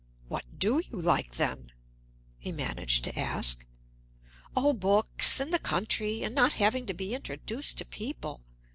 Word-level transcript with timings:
"What 0.29 0.57
do 0.57 0.81
you 0.89 0.99
like, 0.99 1.35
then?" 1.35 1.73
he 2.39 2.51
managed 2.51 3.03
to 3.03 3.19
ask. 3.19 3.63
"Oh, 4.55 4.73
books, 4.73 5.39
and 5.39 5.53
the 5.53 5.59
country, 5.59 6.23
and 6.23 6.33
not 6.33 6.53
having 6.53 6.87
to 6.87 6.95
be 6.95 7.13
introduced 7.13 7.77
to 7.77 7.85
people." 7.85 8.41